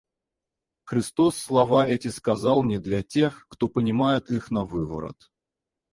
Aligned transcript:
Христос 0.85 1.37
слова 1.37 1.85
эти 1.87 2.07
сказал 2.07 2.63
не 2.63 2.79
для 2.79 3.03
тех, 3.03 3.45
кто 3.49 3.67
понимает 3.67 4.31
их 4.31 4.49
навыворот. 4.49 5.29